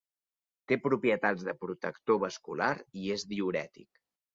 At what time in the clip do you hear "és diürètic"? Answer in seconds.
3.21-4.07